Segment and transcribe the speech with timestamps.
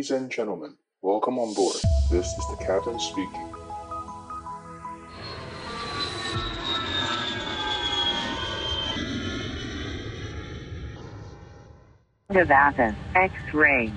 [0.00, 1.76] Ladies and gentlemen, welcome on board.
[2.10, 3.52] This is the captain speaking.
[12.30, 13.92] Athens, X-ray.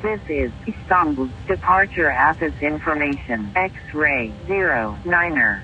[0.00, 3.52] This is Istanbul's departure Athens information.
[3.54, 5.60] X-ray 09er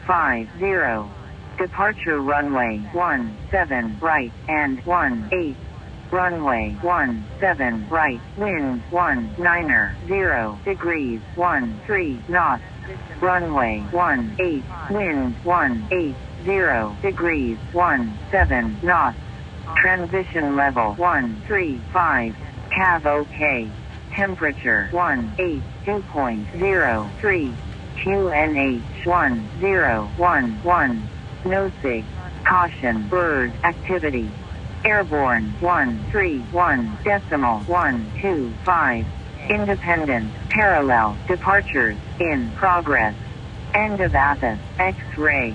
[0.50, 1.08] 50.
[1.56, 2.82] Departure runway
[3.50, 4.80] 17 right and
[5.32, 5.56] 18
[6.12, 6.76] runway
[7.40, 12.62] 17 right, wind 1 niner 0 degrees 1 3 knots,
[13.20, 13.82] runway
[14.38, 19.16] 18 wind 1 8 0 degrees 1 7 knots,
[19.76, 22.36] transition level 1 3 5,
[23.06, 23.70] okay,
[24.14, 25.62] temperature 1 8
[28.04, 31.08] QNH 1011,
[31.44, 32.04] no sig,
[32.44, 33.08] caution.
[33.08, 34.30] Bird activity.
[34.84, 39.04] Airborne 131 decimal 125.
[39.48, 40.26] Independent.
[40.50, 41.16] Parallel.
[41.28, 43.14] Departures in progress.
[43.74, 44.58] End of Athens.
[44.78, 45.54] X-ray.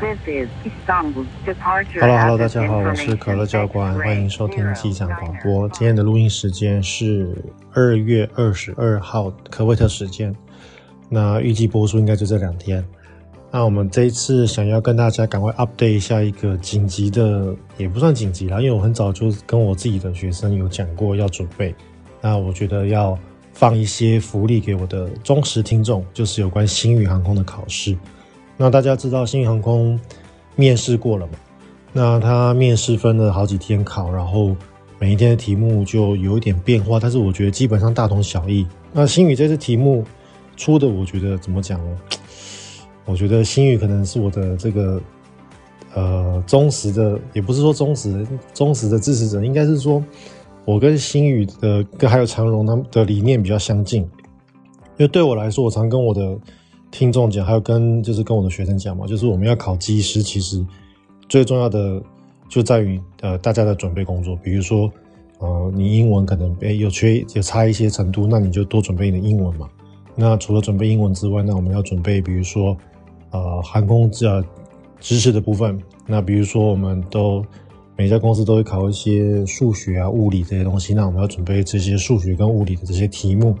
[0.00, 2.00] This is Istanbul's departure.
[2.00, 5.68] Hello，Hello，大家好，我是可乐教官，欢迎收听机长广播。
[5.68, 7.36] 今天的录音时间是
[7.74, 10.34] 二月二十二号科威特时间，
[11.08, 12.82] 那预计播出应该就这两天。
[13.54, 21.74] 那我们这一次想要跟大家赶快 update 一下一个紧急的，也不算紧急啦，因为我很早就跟我自己的学生有讲过要准备。
[22.22, 23.18] 那我觉得要
[23.52, 27.94] 放一些福利给我的忠实听众，就是有关星宇航空的考试。
[28.56, 30.00] 那大家知道星宇航空
[30.56, 31.32] 面试过了嘛？
[31.92, 34.56] 那他面试分了好几天考，然后
[34.98, 38.66] 每一天的题目就有一点变化，但是我觉得基本上大同小异。
[38.94, 40.02] 那星宇这次题目
[40.56, 41.98] 出的，我觉得怎么讲呢？
[43.04, 45.00] 我觉得星宇可能是我的这个
[45.94, 50.02] 呃忠实的，也不是说忠实忠实的支持者，应该是说
[50.64, 54.02] 我跟星宇的跟还有长荣他们的理念比较相近。
[54.02, 56.38] 因为对我来说，我常跟我的
[56.92, 60.64] 听众讲，还有跟就是跟我的学生讲嘛，就是我们要考机师，其实
[61.28, 62.00] 最重要的
[62.48, 64.88] 就在于呃大家的准备工作，比如说
[65.40, 69.68] 呃你英文可能诶有缺有差一些程度，那你就多准备一点英文嘛。
[70.14, 72.76] 那除了准备英文之外，那我们要准备比如说。
[73.32, 74.44] 呃，航空啊
[75.00, 77.44] 知识的部分，那比如说，我们都
[77.96, 83.56] 每家公司都会考一些数学啊、物理这些东西，那我们要准备这些数学跟物理的这些题目。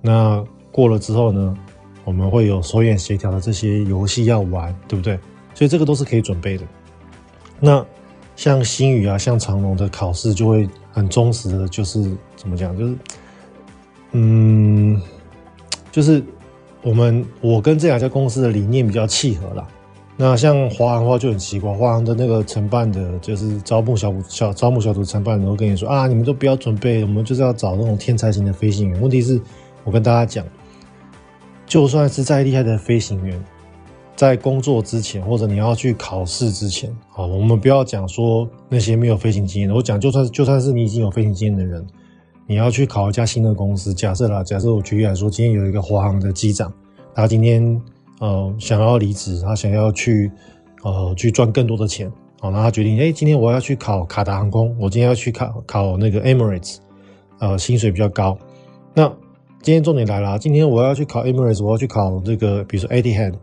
[0.00, 1.56] 那过了之后呢，
[2.04, 5.18] 我们会有手眼协调的这些游戏要玩，对不对？
[5.54, 6.64] 所以这个都是可以准备的。
[7.60, 7.84] 那
[8.34, 12.96] 像星宇啊、像长隆的考试就会很忠实的，就是怎么讲，就是
[14.12, 15.00] 嗯，
[15.90, 16.24] 就是。
[16.82, 19.66] 我们我跟这两家公司的理念比较契合啦。
[20.16, 29.00] 那像华航的话就很奇怪，华航的那个承办的，就是招募小组小招募小组承办人都跟你说啊，你们都不要准备，我们就是要找那种天才型的飞行员。
[29.00, 29.40] 问题是，
[29.84, 30.44] 我跟大家讲，
[31.66, 33.42] 就算是再厉害的飞行员，
[34.14, 41.84] 在工作之前或者你要去考试之前，好，我们不要讲说那些没有飞行经验的，我讲就算就算是你已经有飞行经验的人。
[42.46, 46.70] 你要去考一家新的公司，假设啦，假设我举例来说，今天有一个华航的机长，
[47.14, 47.80] 他今天
[48.18, 50.30] 呃想要离职，他想要去
[50.82, 52.10] 呃去赚更多的钱，
[52.40, 56.78] 好，那他决定，哎，今天我要去考卡达航空，我今天要去考考那个 Emirates，
[57.38, 58.36] 呃，薪水比较高。
[58.92, 59.06] 那
[59.62, 63.34] 今天重点来了，今天我要去考 Emirates，我要去考这个，比如说 Etihad，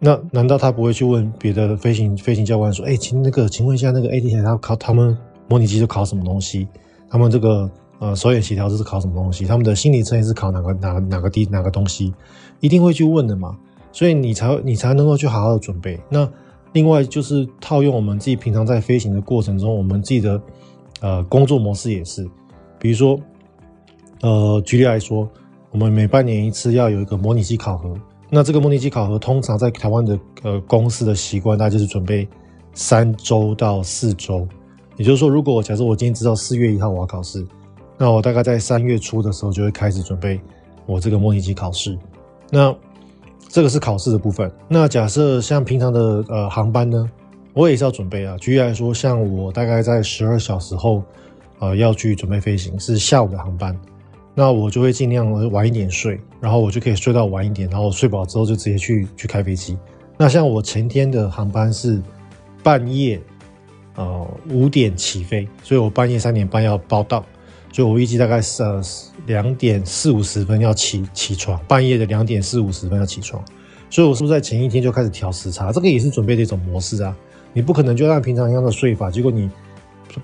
[0.00, 5.16] 那难道他不会去问别的飞行飞行教官说，哎，请那个请问一下那个 Etihad 他考他们
[5.48, 6.66] 模拟机都考什么东西？
[7.08, 7.70] 他们这个。
[8.00, 9.44] 呃，手眼协调这是考什么东西？
[9.44, 12.14] 他们的心理测验是考哪个哪哪个地哪个东西？
[12.60, 13.56] 一定会去问的嘛，
[13.90, 15.98] 所以你才你才能够去好好的准备。
[16.08, 16.28] 那
[16.72, 20.40] 另外就是套用我们自己平常在飞行的过程中，我们自己的
[21.00, 22.24] 呃工作模式也是，
[22.78, 23.18] 比如说
[24.20, 25.28] 呃举例来说，
[25.72, 27.92] 我们每半年一次要有一个模拟机考核。
[28.30, 32.28] 那这个模拟机考核通常在台湾的呃公司的习惯，大概就是准备
[32.74, 34.46] 三周到四周。
[34.96, 37.44] 也就是说，如果假设我今天知道四月一号我要考试。
[37.98, 40.40] 那我大概在三月初的时候就会开始准备
[40.86, 41.98] 我这个模拟机考试。
[42.48, 42.74] 那
[43.48, 44.50] 这个是考试的部分。
[44.68, 47.10] 那假设像平常的呃航班呢，
[47.52, 48.36] 我也是要准备啊。
[48.38, 51.02] 举例来说，像我大概在十二小时后，
[51.58, 53.78] 呃要去准备飞行，是下午的航班。
[54.34, 59.76] 那我就会尽量晚一点睡，然后我就可以睡到晚一点，然后睡饱之后就直接去去开飞机。
[60.16, 62.00] 那像我前天的航班是
[62.62, 63.20] 半夜
[63.96, 67.24] 呃五点起飞，所以我半夜三点半要报到。
[67.78, 68.82] 所以我预计大概是呃
[69.26, 73.40] 两点四五十分要起起床，半夜的两点四五十分要起床，
[73.88, 75.70] 所以我是不是在前一天就开始调时差？
[75.70, 77.16] 这个也是准备的一种模式啊。
[77.52, 79.48] 你不可能就按平常一样的睡法，结果你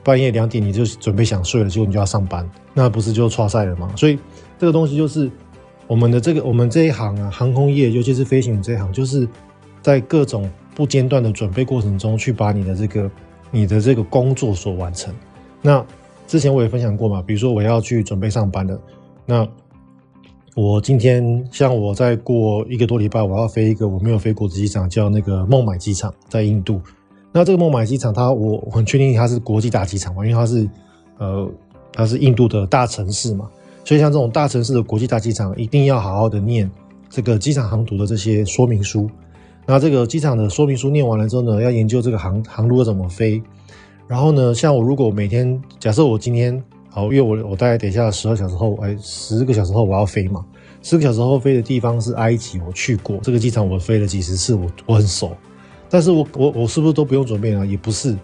[0.03, 3.89] 半夜两点你就准备想睡了，结果你就要上班，那不是就错赛了吗？
[3.95, 4.19] 所以
[4.59, 5.31] 这个东西就是
[5.87, 9.29] 我们的这个我们这一行啊，航空业，尤其是飞行员这一行，就是
[9.81, 13.09] 在各种不间断的准备过程中，去把你的这个
[13.53, 15.15] 你的这个工作所完成。
[15.63, 15.87] 那
[16.27, 18.81] 之前我也分享过嘛，比如说我要去准备上班了，
[19.27, 19.47] 那
[20.57, 26.81] 我今天像我再过一个多礼拜，我要飞一个我没有飞过的机场，叫那个孟买机场，在印度。
[27.33, 30.69] 那这个孟买机场，它 我很确定它是国际大机场嘛，因为它是
[31.19, 31.51] 呃
[31.93, 33.49] 它是印度的大城市嘛，
[33.85, 36.71] 所以像这种大城市的国际大机场，一定要好好的念
[37.11, 39.11] 这个机场航图的这些说明书。
[39.67, 43.43] 那这个机场的说明书念完了之后呢，要研究这个航航路要怎么飞。
[44.07, 50.45] 然后呢，像我如果每天假设我今天好，因为我我大概等一下十二小时后，哎，十个小时后我要飞嘛，
[50.83, 55.33] 十个小时后飞的地方是埃及，我去过这个机场，我飞了几十次，我我很熟。
[55.89, 57.67] 但是我我我是不是都不用准备呢？
[57.67, 58.17] 也不是，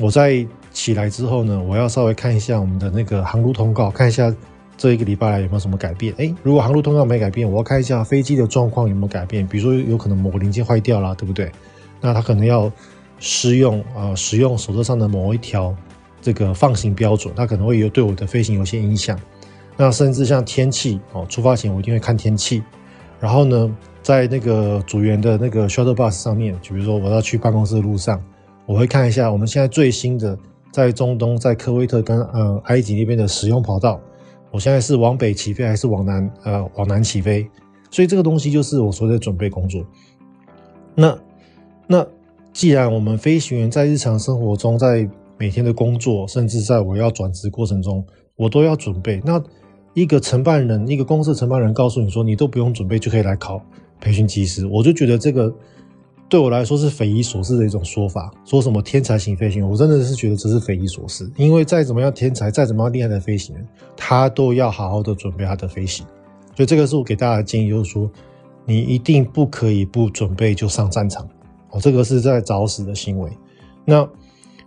[0.00, 4.34] 我在起来之后呢，我要稍微看一下我们的那个航路通告，看一下
[4.76, 6.12] 这一个礼拜来有没有什么改变。
[6.16, 9.46] 诶，如果航路通告没改变，我要看一下飞机的状况有没有改变。
[9.46, 11.50] 比如说有可能某个零件坏掉了，对不对？
[12.00, 12.70] 那他可能要
[13.26, 15.74] 施用啊、呃，使用手册上的某一条
[16.20, 19.18] 这个放行标准，它可能会有对我的飞行有些影响。
[19.78, 22.62] 那甚至像天气哦，出发前我一定会看天气，
[23.18, 28.22] 然后呢，在那个组员的那个 shuttle bus 上面，就比如说我要去办公室的路上，
[28.66, 30.38] 我会看一下我们现在最新的
[30.70, 33.98] 在中东，在科威特跟呃埃及那边的使用跑道，
[34.50, 37.50] 我现在是往北起飞还是往南呃往南起飞？
[37.90, 39.82] 所以这个东西就是我所谓的准备工作。
[40.94, 41.18] 那
[41.86, 42.06] 那
[42.54, 45.06] 既然我们飞行员在日常生活中，在
[45.36, 48.02] 每天的工作，甚至在我要转职过程中，
[48.36, 49.20] 我都要准备。
[49.24, 49.42] 那
[49.92, 53.60] 一个承办人，一个公司的承办人告诉你说，你都不用准备就可以来考。
[54.00, 55.52] 培训机师，我就觉得这个
[56.28, 58.32] 对我来说是匪夷所思的一种说法。
[58.44, 61.28] 说什么天才型飞行员，我真的是觉得这是匪夷所思。
[61.36, 63.66] 因为再怎么样天才，再怎么样厉害的飞行员，
[63.96, 66.06] 他都要好好的准备他的飞行。
[66.54, 68.08] 所以这个是我给大家的建议，就是说
[68.64, 71.28] 你一定不可以不准备就上战场。
[71.74, 73.28] 哦，这个是在找死的行为。
[73.84, 74.08] 那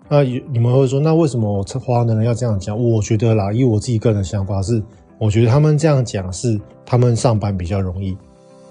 [0.10, 2.78] 那你们会说，那为什么华航的人要这样讲？
[2.78, 4.84] 我觉得啦，以我自己个人的想法是，
[5.18, 8.16] 我觉得他们这样讲是他们上班比较容易。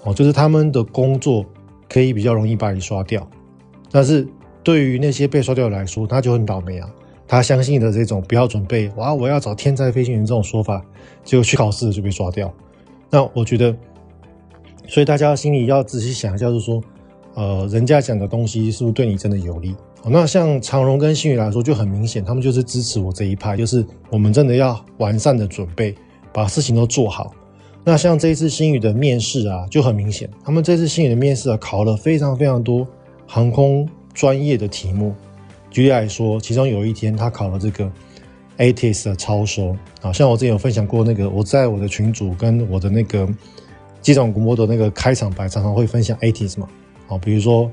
[0.03, 1.43] 哦，就是他们的工作
[1.89, 3.27] 可以比较容易把你刷掉，
[3.91, 4.25] 但是
[4.63, 6.89] 对于那些被刷掉的来说，他就很倒霉啊。
[7.27, 10.81] 他相信的这种不要准备，哇，我要找天才飞行员这种说法，
[11.25, 12.53] 结果去考试就被刷掉。
[13.09, 13.75] 那我觉得，
[14.87, 16.81] 所以大家心里要仔细想一下，就是说，
[17.37, 19.75] 呃，人家讲的东西是不是对你真的有利？
[20.03, 25.93] 那像长荣跟星宇来说就很明显，他们就是支持我这一派，就是我们真的要完善的准备，
[26.33, 27.31] 把事情都做好。
[27.83, 32.87] 那像这一次星宇的面试啊，就很明显，他们这次星宇的面试啊，考了非常非常多
[33.27, 35.13] 航空专业的题目。
[35.69, 37.91] 举例来说，其中有一天他考了这个
[38.57, 43.29] ATIS 的超收啊，像我之前有分享过那个，我在我的群组跟我的那个
[44.01, 46.67] 机长广播的那个开场白，常常会分享 ATIS 嘛，
[47.07, 47.69] 啊，比如说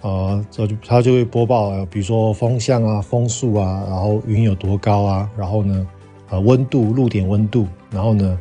[0.00, 5.86] 呃，这就他就会播报，比如说风向啊、风速啊，然后云有多高啊，然后呢，
[6.30, 8.38] 呃，温度、露点温度，然后呢。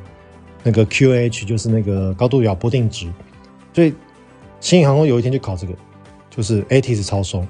[0.67, 3.07] 那个 QH 就是那个高度亚波定值，
[3.71, 3.93] 所以
[4.59, 5.73] 新航空有一天就考这个，
[6.31, 7.47] 就是 ATIS 超松。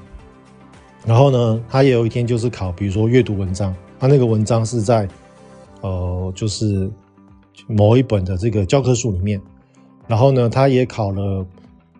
[1.05, 5.07] 然后呢，他也有一天就是考，比如说阅读文章，他那个文章是在
[5.79, 6.91] 呃，就是
[7.67, 9.41] 某一本的这个教科书里面。
[10.07, 11.45] 然后呢，他也考了，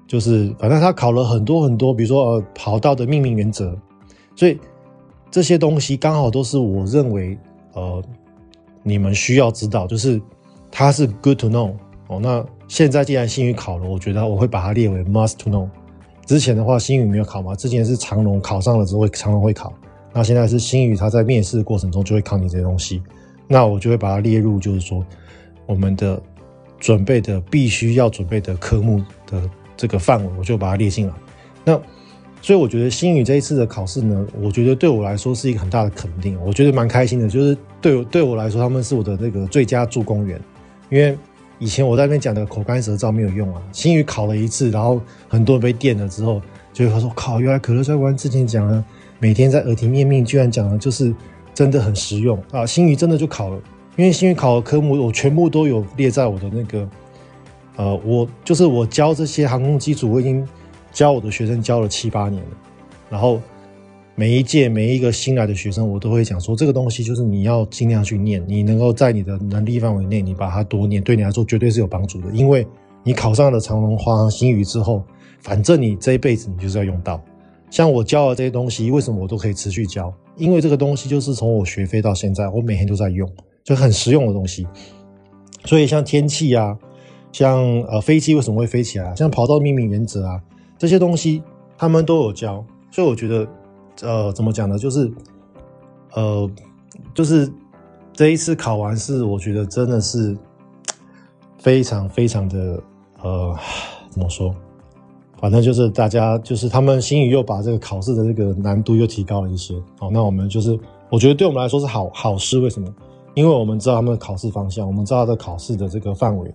[0.08, 3.78] 就是反正他考了很多很多，比如说呃跑道的命名原则。
[4.36, 4.60] 所以
[5.32, 7.38] 这些东西刚好都是我认为
[7.74, 8.04] 呃
[8.84, 10.22] 你们需要知道，就是。
[10.78, 11.74] 它是 good to know
[12.08, 15.70] 哦，那现在既然新宇考了，我觉得我会把它列为 must to know。
[16.26, 19.74] 之前的话，新宇没有考嘛，之前是长龙考上了之后长龙会考，
[20.12, 23.02] 那现在是新宇，他在面试的过程中就会考你这些东西，
[23.48, 25.02] 那我就会把它列入，就是说
[25.66, 26.22] 我们的
[26.78, 31.14] 准备的必须要准备的科目的这个范围，我就把它列进来。
[31.64, 31.80] 那
[32.42, 40.40] 所以我觉得星宇这一次的考试呢，我觉得对我来说是一个很大的肯定，我觉得蛮开心的，就是对对我来说，他们是我的那个最佳助攻员。
[40.90, 41.18] 因为
[41.58, 46.40] 以前我在那边讲的口干舌燥没有用啊，星宇考了一次，然后很多人被电了之后，
[46.72, 48.84] 就他说靠，原来可乐教官之前讲的
[49.18, 51.12] 每天在耳提面命，居然讲的就是
[51.54, 52.66] 真的很实用啊！
[52.66, 53.60] 星宇真的就考了，
[53.96, 56.88] 因为星宇考的科目我全部都有列在我的那个，
[57.78, 60.48] 呃，我就是我教这些航空基础，我已经
[60.92, 62.50] 教我的学生教了七八年了，
[63.10, 63.40] 然后。
[64.18, 72.30] 每一届每一个新来的学生，我都会讲说，这个东西就是你要尽量去念，你能够在你的能力范围内，你把它多念，对你来说绝对是有帮助的。
[72.32, 72.66] 因为
[73.04, 75.04] 你考上了长隆、华航、星宇之后，
[75.42, 77.22] 反正你这一辈子你就是要用到。
[77.70, 80.14] 像我教的这些东西，为什么我都可以持续教？
[80.38, 83.30] 因为这个东西就是从我学飞到现在，我每天都在用，
[83.66, 84.66] 就很实用的东西。
[85.66, 86.78] 所以像天气啊，
[87.36, 90.42] 像呃飞机为什么会飞起来，像跑道命名原则啊，
[90.78, 91.44] 这些东西
[91.78, 92.64] 他们都有教。
[92.90, 93.48] 所以我觉得，
[94.04, 94.80] 呃，怎么讲呢？
[94.80, 95.12] 就是，
[96.14, 96.50] 呃，
[97.14, 97.52] 就是
[98.14, 100.34] 这一次考完试，我觉得真的是
[101.58, 102.82] 非常非常的
[103.22, 103.54] 呃，
[104.10, 104.56] 怎么说？
[105.38, 109.76] 反正就是大家就是他们新宇又把这个考试的这个难度又提高了一些。
[110.00, 112.60] 好，那我们就是我觉得对我们来说是好好事。
[112.60, 112.88] 为什么？
[113.34, 116.50] 因为我们知道他们的考试方向，我们知道他的考试的这个范围，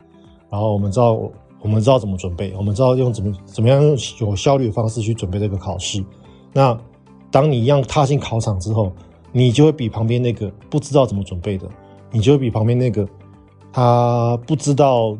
[0.50, 1.12] 然后我们知道
[1.60, 6.04] 我们知道怎么准备，我们知道用怎么怎么样用有效率的方式去准备这个考试。
[6.52, 6.76] 那
[7.30, 8.92] 当你一样踏进考场之后，
[9.32, 11.68] 你就会比旁边那个不知道怎么准备的，
[12.10, 13.08] 你就会比旁边那个
[13.72, 15.16] 他不知道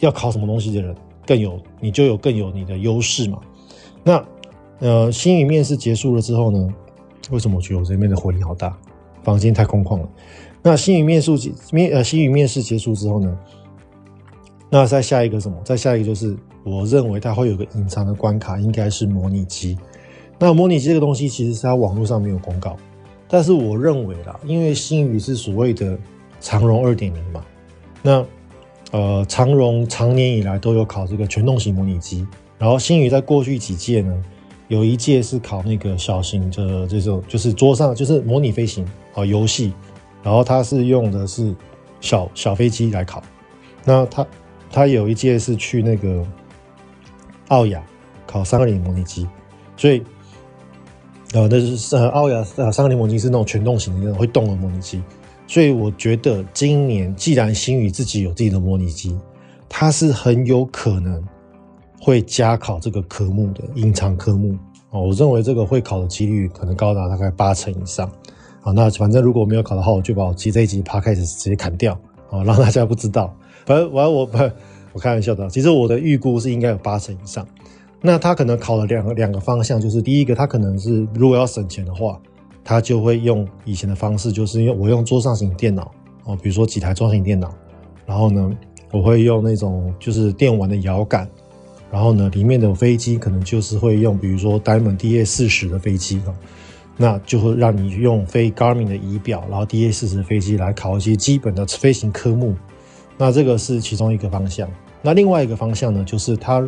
[0.00, 0.94] 要考什么东西的人。
[1.26, 3.38] 更有，你就有更有你的优势嘛。
[4.02, 4.24] 那
[4.78, 6.74] 呃，新宇面试结束了之后呢？
[7.30, 8.74] 为什么我觉得我这边的回音好大？
[9.22, 10.08] 房间太空旷了。
[10.62, 11.30] 那新宇面试
[11.70, 13.38] 面呃，新宇面试结束之后呢？
[14.70, 15.56] 那再下一个什么？
[15.64, 19.76] 再下一个就是，我认为它会有个隐藏的关卡，应该是模拟机。
[20.38, 22.76] 那模拟机这个东西其实是它网络上没有公告，
[23.28, 25.98] 但是我认为啦，因为新宇是所谓的
[26.40, 27.44] 长荣二点零嘛，
[28.02, 28.24] 那。
[28.90, 34.24] 呃，长荣长年以来都有考这个全动型模拟机，然后新宇在过去几届呢，
[34.68, 39.74] 有一届是考那个小型的这种，就是桌上就是模拟飞行啊游戏，
[40.22, 41.54] 然后它是用的是
[42.00, 43.22] 小小飞机来考，
[43.84, 44.26] 那它
[44.70, 46.24] 他有一届是去那个
[47.48, 47.82] 奥雅
[48.26, 49.26] 考三二零模拟机，
[49.76, 50.02] 所以
[51.32, 55.02] 呃那是呃奥雅呃三二零模拟机是那种全动型的那种会动的模拟机。
[55.46, 59.18] 所以我觉得今年既然新宇自己有自己的模拟机，
[59.68, 61.24] 它是很有可能
[61.98, 64.54] 会加考这个科目的隐藏科目
[64.90, 65.04] 哦。
[65.04, 68.06] 我认为这个会考的几率可能高达大概八成以上。
[68.60, 71.98] 啊，那反正如果没有考的话，我就把我这这一集 Podcast 直接砍掉
[72.30, 73.34] 啊，让大家不知道。
[73.68, 74.30] 反正我我
[74.94, 77.46] 我开玩笑的，其实我的预估是应该有八成以上。
[78.00, 82.18] 那他可能考了两个两个方向，就是第一个，他可能是如果要省钱的话。
[82.64, 85.90] 他就会用以前的方式，就是因为我用桌上型电脑
[86.24, 87.50] 哦，比如说几台桌上型电脑，
[88.04, 88.50] 然后呢，
[88.92, 91.26] 我会用那种就是电玩的摇杆，
[91.90, 96.34] 然后呢，里面的飞机可能就是会用，比如说 Diamond DA 四十的飞机哦，
[96.98, 102.54] 那就会让你用非 Garmin 的仪表，然后 DA 四十的飞机来考一些基本的飞行科目，
[103.18, 104.66] 那这个是其中一个方向。
[105.02, 106.66] 那另外一个方向呢，就是他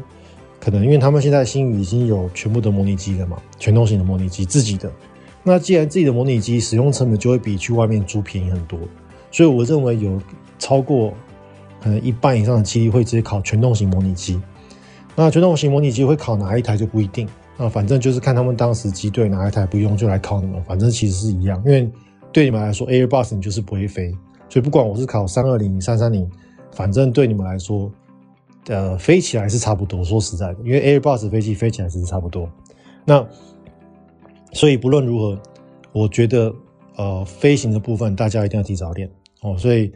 [0.61, 4.93] 可能因为他们现在新宇已经有全部的模拟机了嘛，全动型的模拟机自己的。
[5.43, 8.79] 那既然自己的模拟机使用成本就会比去外面租便宜很多，
[9.31, 10.21] 所以我认为有
[10.59, 11.15] 超过
[11.81, 14.39] 可能一半以上的几率会直接考全动型模拟机。
[15.17, 21.91] 那全动型模拟机会考哪一台就不一定，那反正就是看他们当时机队哪一台不用就来考你们，反正其实是一样，因为
[22.33, 24.15] 对你们来说 Airbus 你就是不会飞，
[24.51, 26.29] 所以不管我是考三二零、三三零，
[26.73, 27.91] 反正对你们来说，
[28.67, 30.05] 呃，飞起来是差不多。
[30.05, 32.51] 说实在的，因为 Airbus 飞机飞起来是差不多。
[33.05, 33.25] 那
[34.53, 35.39] 所以不论如何，
[35.93, 36.53] 我觉得
[36.97, 39.09] 呃飞行的部分大家一定要提早练
[39.43, 39.57] 哦。
[39.57, 39.93] 所以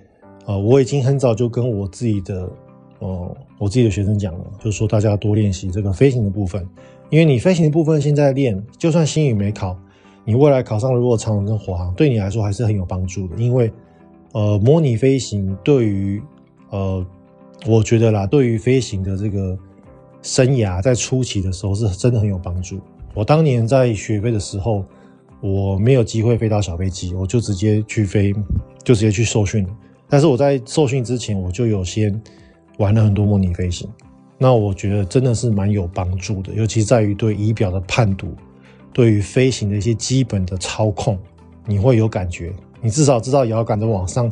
[0.47, 2.49] 呃我已经很早就跟我自己的
[3.01, 6.65] 呃我自己的学生讲了，就是说大家多练习这个飞行的部分，
[7.11, 9.77] 因为你飞行的部分现在练，就算新宇没考，
[10.25, 13.37] 你未来考上了如果长荣跟华航，对你来说还是很有帮助的。
[13.37, 13.73] 因为
[14.35, 16.23] 呃模拟飞行对于
[16.71, 17.05] 呃
[17.67, 19.57] 我觉得啦，对于飞行的这个
[20.21, 22.79] 生涯在初期的时候是真的很有帮助。
[23.15, 24.85] 我当年在学飞的时候，
[25.41, 28.35] 我没有机会飞到小飞机，我就直接去飞，
[28.83, 29.67] 就直接去受训。
[30.09, 32.21] 但是我在受训之前，我就有先
[32.79, 33.89] 玩了很多模拟飞行。
[34.37, 38.35] 那我觉得真的是蛮有帮助的，尤其在于对仪表的判读，
[38.93, 41.19] 对于飞行的一些基本的操控，
[41.67, 42.53] 你会有感觉。
[42.85, 44.31] 你至少知道摇杆的往上、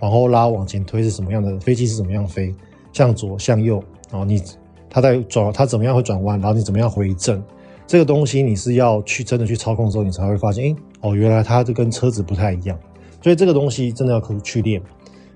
[0.00, 2.54] 往后拉、往前推是什么样的，飞机是怎么样飞，
[2.92, 4.42] 向左、向右，然后你
[4.90, 7.42] 它在转，它怎么样会转弯，然后你怎么样回正。
[7.86, 12.78] 这个东西你是要去真的去操控之后，你才会发现，哎，哦，原来它就跟车子不太一样。
[13.22, 14.82] 所以这个东西真的要可去练。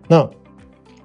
[0.07, 0.29] 那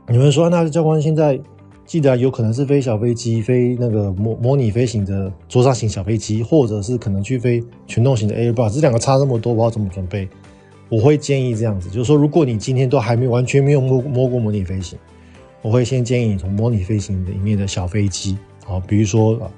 [0.10, 1.39] 你们说，那教官现在
[1.86, 10.27] 既然有可能是飞小飞机，飞那个模模拟飞行的桌上型小飞机，或者是可能去飞全动型的 Airbus，这两个差这么多，我要怎么准备？
[10.94, 14.96] 我会建议这样子，就是说，如果你今天都还没完全没有摸摸过模拟飞行，
[15.64, 19.52] 我会先建议你从模拟飞行里面的小飞机，啊，比如说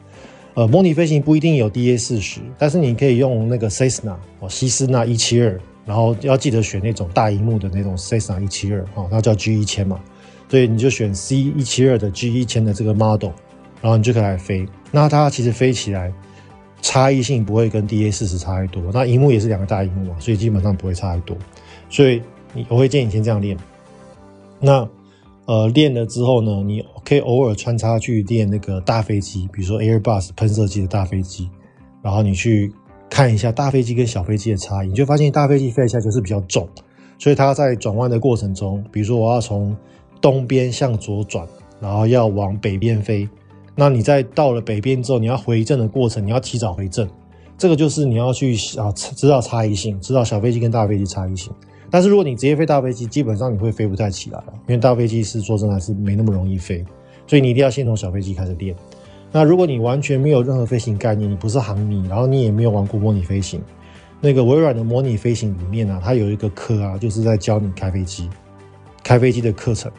[0.54, 10.00] 呃，模拟飞行不一定有 DA 四十，但是你可以用那个 Cessna 哦，西斯纳一七二，然后要记得选那种大荧幕的那种 Cessna 一七二哦，它叫 G 一千嘛，
[10.48, 13.32] 所以你就选 C 一七二的 G 一千的这个 model，
[13.82, 14.66] 然后你就可以来飞。
[14.90, 16.14] 那它其实飞起来
[16.86, 21.36] 差异性不会跟 DA 四十差太多，那荧幕也是两个大荧幕嘛，所以基本上不会差太多。
[21.90, 22.22] 所以
[22.54, 23.58] 你我会建议你先这样练。
[24.60, 24.88] 那
[25.48, 31.50] 呃练了之后呢，你可以偶尔穿插去练那个大飞机，比如说 Airbus 喷射机的大飞机，
[32.04, 32.72] 然后你去
[33.10, 36.70] 看一下大飞机跟小飞机的差异，你就发现大飞机飞起来就是比较重，
[37.18, 39.76] 所以它在转弯的过程中，比如说我要从
[40.22, 41.48] 东边向左转，
[41.80, 43.28] 然后要往北边飞，
[43.76, 47.08] 那你在到了北边之后，你要回正的过程，你要提早回正，
[47.58, 51.52] 这个就是你要去啊知道差异性，知道小飞机跟大飞机差异性。
[51.92, 56.84] 但是如果你直接飞大飞机，基本上你会飞不太起来了，因为大飞机是说真的是没那么容易飞，
[57.28, 58.76] 所以你一定要先从小飞机开始练。
[59.32, 63.62] 那如果你完全没有任何飞行概念，你不是航迷，然后你也没有玩过模拟飞行，
[64.22, 68.30] 那个微软的模拟飞行里面呢、啊，它有一个课啊，就是在教你开飞机，
[69.04, 69.92] 开飞机的课程。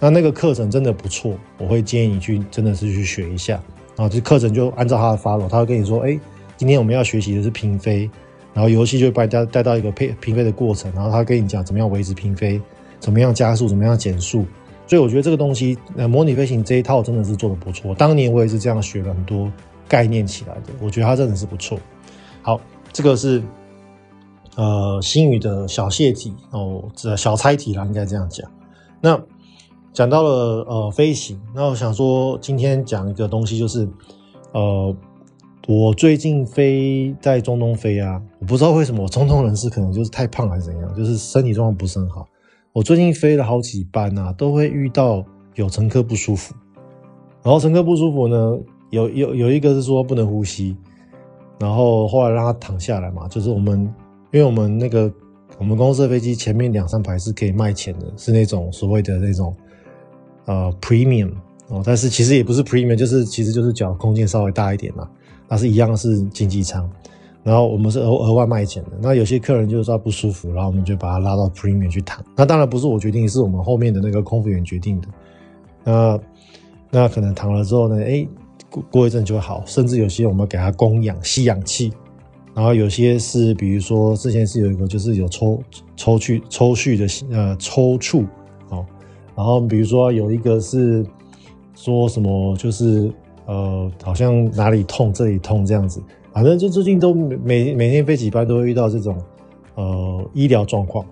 [0.00, 3.62] 那那个课程真的不错，我会建议你去真的是去学一下。
[3.96, 6.18] 然后这课程就按照他的 follow，他会跟你说，哎，
[6.56, 8.10] 今天我们要学习的是平飞。
[8.52, 12.60] 然后游戏就把你带带到一个平平飞的过程，然后他跟你讲怎么样维持平飞，
[12.98, 14.44] 怎么样加速，怎么样减速。
[14.88, 17.94] 所以我觉得这个东西，呃，模拟飞行这一套真的是做得不错。
[17.94, 19.48] 当年我也是这样学了很多
[19.86, 21.78] 概念起来的，我觉得它真的是不错。
[22.42, 22.60] 好，
[22.92, 23.40] 这个是
[24.56, 28.50] 呃星宇的小泄题哦，这小猜题啦，应该这样讲。
[29.00, 29.16] 那
[29.92, 30.30] 讲到了
[30.68, 33.88] 呃飞行，那我想说今天讲一个东西就是
[34.52, 34.96] 呃。
[35.68, 42.26] 我最近飞在中东飞啊，我不知道为什么我中东人士可能就是太胖还是怎样，就是身体状况不是很好。
[42.72, 46.54] 我最近飞了好几班啊，都会遇到有乘客不舒服。
[47.44, 50.76] 然后乘客不舒服呢，有有有一个是说不能呼吸，
[51.60, 53.80] 然后后来让他躺下来嘛，就是我们
[54.32, 55.12] 因为我们那个
[55.56, 59.54] 我们公司的飞机前面两三排是可以卖钱的，是那种所谓的那种
[60.46, 61.30] 呃 premium
[61.68, 65.08] 哦，但是其实也不是 premium，就是其实就是脚空间稍微大一点嘛。
[65.48, 66.88] 它是一样是经济舱，
[67.42, 68.90] 然后我们是额额外卖钱的。
[69.02, 72.24] 那有些客人就是说不舒服，然后我们就把他拉到 Premium 去躺。
[72.36, 75.08] 那当然不是我决定，是我们后面的那个空服员决定的。
[75.82, 76.20] 那
[76.90, 78.24] 那可能躺了之后呢，哎，
[78.70, 79.64] 过过一阵就会好。
[79.66, 81.92] 甚至有些我们给他供氧吸氧气，
[82.54, 85.60] 然后有些是比如说之前是有一个就是有抽
[85.96, 88.24] 抽去抽蓄的呃抽搐，
[89.40, 91.02] 然后比如说有一个是
[91.74, 93.10] 说什么就是。
[93.46, 96.00] 呃，好像哪里痛，这里痛这样子，
[96.32, 99.18] 反正就最近都每每天飞几班都会遇到这种
[99.74, 101.04] 呃医疗状况。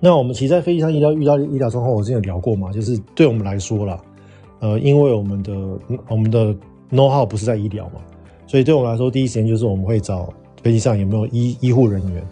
[0.00, 4.00] 那我们其实在飞机上遇到遇到医疗状况，我之前有聊过嘛，就是对我们来说啦，
[4.60, 5.52] 呃，因为我们的
[6.08, 6.54] 我们的
[6.90, 8.00] know how 不是在医疗嘛，
[8.46, 12.26] 所以对我们来说，第一时间就是我们会找飞机上有没有医医护人员。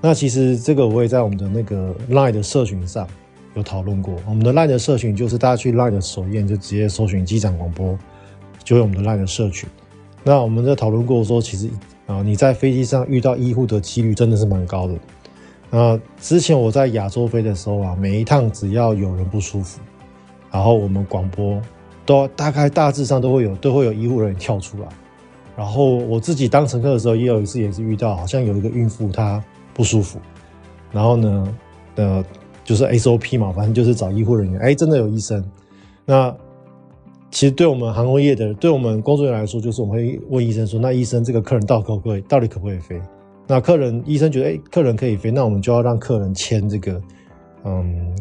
[0.00, 3.06] 那其实这个我也在我们的那个 Line 的社群上
[3.54, 4.14] 有讨论过。
[4.26, 7.98] 我们的 Line 的社群就是大家去 Line 的首页就直接搜寻机长广播。
[8.62, 9.68] 就有我们的 LINE 的社群，
[10.22, 11.68] 那我们在讨论过说，其实
[12.06, 14.94] 啊，你在飞机上遇到医护的几率真的是蛮高的。
[15.70, 19.80] 那之前我在亚洲飞的时候啊，每一趟只要有人不舒服，
[20.52, 21.60] 然后我们广播
[22.04, 24.88] 都大概大致上都会有都会有医护人员跳出来。
[25.56, 30.20] 然后我自己当乘客的时候，也有一次也是遇到，好像有一个孕妇她不舒服，
[30.92, 31.56] 然后呢，
[31.96, 32.24] 呃，
[32.70, 34.60] 就是 SOP 嘛，反正就是找医护人员。
[34.60, 35.44] 哎，真的有医生，
[36.06, 36.32] 那。
[37.32, 43.00] 其实对我们航空业的，对我们工作人员来说，就是我们会问医生说：“那医生，这个客人到可不可以，到底可不可以飞？”
[43.46, 47.00] 那客人医生觉得，哎，客人可以飞，那我们就要让客人签这个，
[47.62, 48.12] 嗯，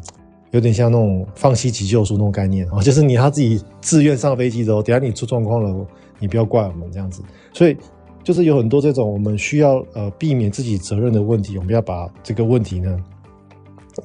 [0.51, 5.87] 有点像那种放弃急救书那种概念啊，就是你他自己自愿上飞机的哦，等下你出状况了，
[6.19, 7.23] 你不要怪我们这样子。
[7.51, 7.75] 所以
[8.23, 12.95] 就是有很多这种我们需要呃避免自己责任的问题，我们要把这个问题呢，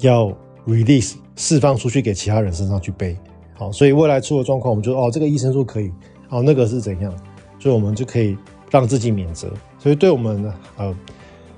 [0.00, 0.33] 要
[0.66, 3.16] release 释放出去给其他人身上去背。
[3.54, 5.92] 好，所以未来出了状况，我们就哦，这个医生说可以，
[6.28, 7.14] 哦，那个是怎样，
[7.59, 8.37] 所以我们就可以
[8.70, 9.48] 让自己免责。
[9.78, 10.94] 所以对我们呃，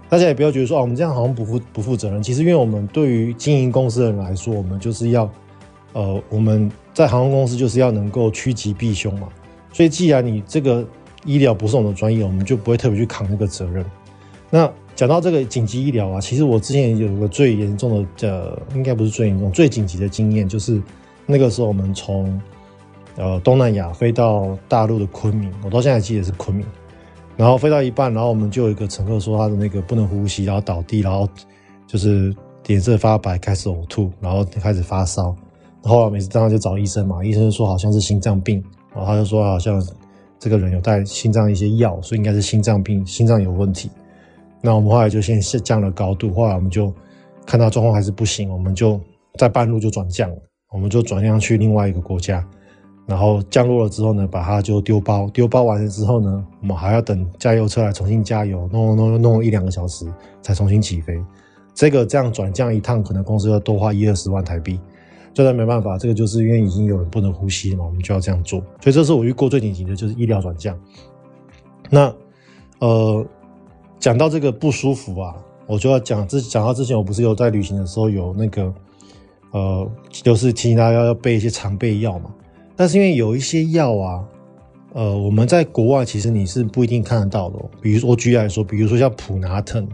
[0.08, 2.22] 大家也不要觉得说哦，我们这样好像不负不负责任。
[2.22, 5.30] 其实，因为我们对于经营公司的人来说，我们就是要
[5.94, 9.28] 呃，我们在航空公司就是要能够趋吉避凶嘛。
[9.72, 10.86] 所以，既然你这个
[11.24, 13.84] 医疗不是我们的专业，我们就不会特别去扛那个责任。
[14.50, 20.82] 那讲到这个紧急医疗啊，其实我之前有个最严重的，呃，应该不是最严重，最紧急的经验就是。
[21.28, 22.40] 那个时候我们从
[23.16, 26.64] 呃东南亚飞到大陆的昆明，我到现在还记得是昆明。
[27.36, 31.28] 然后飞到一半，然后我们就有一个乘客说他的那个不能呼吸，然后倒地，然后
[31.84, 32.32] 就是
[32.66, 35.34] 脸色发白，开始呕吐，然后开始发烧。
[35.82, 38.62] 然后每次这样就找医生嘛，医生说好像是心脏病，
[38.94, 39.84] 然后他就说好像
[40.38, 43.90] 这个人有带心脏一些药，所以应该是心脏病，心脏有问题。
[44.66, 46.92] 那我们后来就先下降了高度，后来我们就
[47.46, 49.00] 看到状况还是不行，我们就
[49.38, 50.36] 在半路就转降了。
[50.72, 52.44] 我们就转向去另外一个国家，
[53.06, 60.04] 然后降落了之后呢，把它就丢包，丢包完了之后呢，我们还要等加油车来重新加油，弄弄弄弄一两个小时
[60.42, 61.16] 才重新起飞。
[61.72, 64.80] 这个这样转降一趟，可能公司要多花一二十万台币。
[65.32, 68.58] 这个没办法，这个就是因为已经有人不能呼吸了嘛，我们就要这样做。
[68.80, 70.76] 所以这是我遇过最典型的就是医疗转降。
[71.88, 72.12] 那
[72.80, 73.24] 呃，
[73.98, 75.34] 讲到这个不舒服啊，
[75.66, 78.72] 我就要讲之讲到之前，我不是有在旅行的时候有那个
[79.52, 82.30] 呃，就是提醒大家要备一些常备药嘛。
[82.76, 84.24] 但是因为有一些药啊，
[84.92, 87.58] 呃，我们在国外其实你是不一定看得到的。
[87.80, 89.88] 比如说我举例来说，比如说像普拿疼。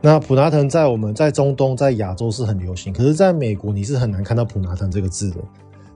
[0.00, 5.38] 那普拿疼在我们在中东在亚洲是很流行，可是在美国你是很难看到普拿疼这个字的，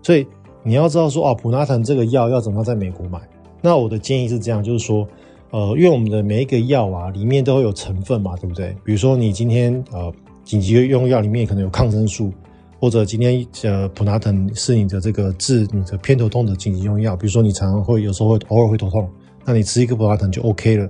[0.02, 0.26] 所以
[0.62, 3.20] 你要知道说哦，普拿疼这个药要怎么在美国买？
[3.60, 5.06] 那我的建议是这样，就是说，
[5.50, 8.76] 呃，因为我们的每一个药啊里面都会有成分嘛，对不对？
[8.84, 10.12] 比如说你今天呃
[10.44, 12.32] 紧急用药里面可能有抗生素，
[12.78, 19.08] 或者今天呃普拿疼是你的这个治你的偏头痛的紧急用药，比如说你常常会有时候会偶尔会头痛，
[19.44, 20.88] 那你吃一个普拿疼就 OK 了。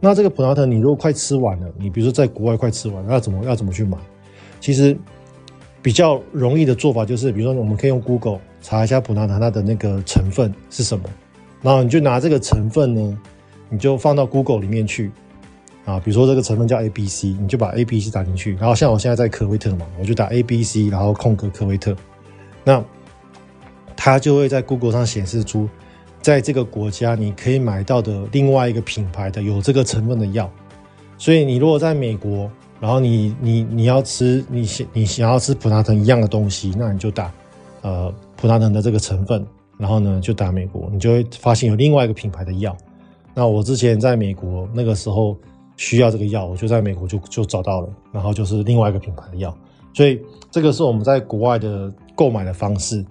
[0.00, 3.96] 那这个普拿疼，你如果快吃完了，你比如说在国外快吃完了，要怎么要怎么去买？
[4.58, 4.96] 其实
[5.82, 11.04] 比较容易的做法就是，比如说我们可以用 Google 查一下普拿疼它的那个成分是什么，
[11.60, 13.18] 然后你就拿这个成分呢，
[13.72, 15.10] 你就放到 Google 里面去
[15.84, 21.96] 啊，比如说这个成分叫 A B C，你就把 A B C 打进去，然后像我现在在科威特嘛，我就打 A B C，然后空格科威特，
[22.62, 22.84] 那
[23.96, 25.68] 它就会在 Google 上显示出。
[26.20, 30.48] 在这个国家，你可以买到的另外一个品牌的有这个成分的药，
[31.18, 37.32] 所以你如果在美国，然后你你你要吃你想你想要吃普拿疼一样的东西，那你就打
[37.80, 39.44] 呃普拿疼的这个成分，
[39.76, 42.76] 然后呢就打美国，你就会发现有另外一个品牌的药。
[43.34, 45.36] 那我之前在美国那个时候
[45.76, 49.54] 需要这个药，我就在美国就就找到了，然后就是另外一个品牌的药。
[49.94, 53.04] 所以这个是我们在国外的购买的方式。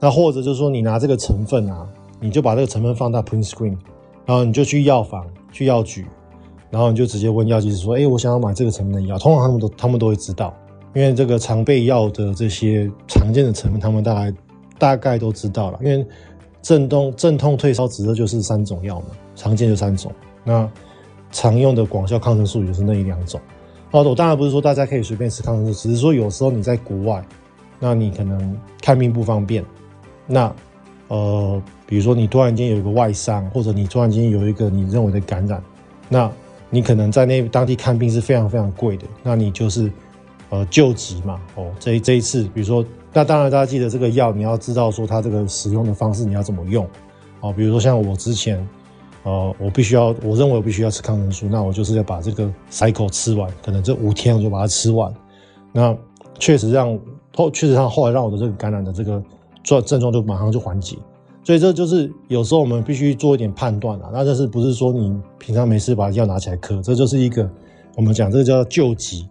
[0.00, 1.88] 那或者就是说你拿这个成分啊。
[2.20, 3.76] 你就把这个成分放大 print screen，
[4.24, 6.06] 然后你就去药房、去药局，
[6.70, 10.54] 然后你就直接问药剂师说：“哎，我想要买这个成分的药。”通常他们都他们都会知道，
[10.94, 14.32] 因为这个常备药的这些常见的成分，他们大概
[14.78, 15.78] 大概都知道了。
[15.82, 16.06] 因为
[16.62, 20.12] 镇痛、镇痛、退烧指的就是三种药嘛，常见就三种。
[20.44, 20.68] 那
[21.30, 23.40] 常用的广效抗生素也是那一两种。
[23.90, 27.24] 哦，我当然不是说大家可以随便吃抗生素，只是说有时候你在国外，
[27.78, 29.64] 那你可能看病不方便，
[30.26, 30.54] 那。
[31.08, 35.62] 呃，比如说你突然间有一个外伤，或者你突然间有一个你认为的感染，
[36.08, 36.32] 那
[36.70, 39.04] 你可能在那当地看病是非常非常贵的。
[39.22, 39.92] 那你就是
[40.48, 46.88] 呃救急嘛，哦，这这一次，比如说，那当然大家记得这个药，你要知道说它这个使用的方式你要怎么用，
[47.40, 48.66] 哦，比如说像我之前，
[49.24, 55.12] 呃，我必须要，我认为我必须要吃抗生素，那我就是要把这个 cycle 吃完，可能这五天我就把它吃完，
[55.72, 55.96] 那
[56.38, 56.98] 确实让
[57.34, 59.22] 后确实让后来让我的这个感染的这个。
[59.64, 60.94] 症症状就马上就缓解，
[61.42, 64.10] 所以这就是有时候我们必须做一点判断啊。
[64.12, 66.82] 那这是不是说你平常没事把药拿起来嗑？
[66.82, 67.50] 这就是一个
[67.96, 69.26] 我们讲这个叫救急。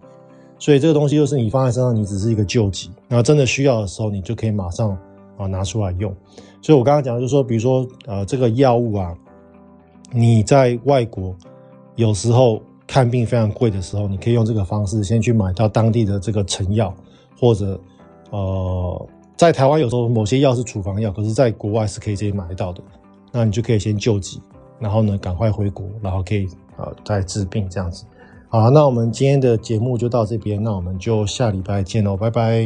[0.57, 2.89] 所以这个东西就是你放在身上，你只是一个救急。
[3.07, 4.97] 然后真的需要的时候，你就可以马上
[5.37, 6.11] 啊拿出来用。
[6.63, 9.13] 所以我刚刚讲的就是说，比如说呃这个药物啊，
[10.13, 11.35] 你在外国
[11.95, 16.93] 有时候看病非常贵的时候，你可以用这个方式先去买到当地的这个成药，
[17.39, 17.79] 或者
[18.29, 19.07] 呃。
[19.35, 22.81] 在台湾有时候某些药是处方药，可是在国外是可以直接买到的。
[23.31, 24.39] 那你就可以先救急，
[24.79, 26.47] 然后呢赶快回国，然后可以
[26.77, 28.05] 呃再治病这样子。
[28.47, 32.63] 好，那我们今天的节目就到这边，那我们就下礼拜见喽，拜拜。